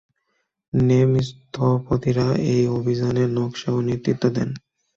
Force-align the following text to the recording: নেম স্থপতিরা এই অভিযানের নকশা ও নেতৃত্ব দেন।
নেম 0.73 1.11
স্থপতিরা 1.27 2.27
এই 2.51 2.63
অভিযানের 2.77 3.29
নকশা 3.29 3.69
ও 3.71 3.79
নেতৃত্ব 3.81 4.23
দেন। 4.35 4.49